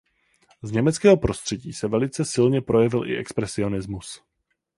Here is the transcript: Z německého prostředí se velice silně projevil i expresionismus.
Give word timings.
Z 0.61 0.71
německého 0.71 1.17
prostředí 1.17 1.73
se 1.73 1.87
velice 1.87 2.25
silně 2.25 2.61
projevil 2.61 3.07
i 3.09 3.17
expresionismus. 3.17 4.21